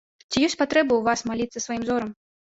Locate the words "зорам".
1.93-2.11